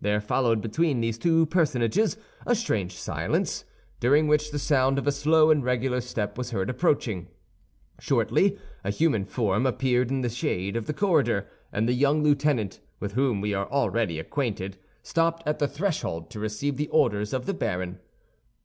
[0.00, 3.64] There followed between these two personages a strange silence,
[4.00, 7.28] during which the sound of a slow and regular step was heard approaching.
[8.00, 12.80] Shortly a human form appeared in the shade of the corridor, and the young lieutenant,
[12.98, 17.46] with whom we are already acquainted, stopped at the threshold to receive the orders of
[17.46, 18.00] the baron.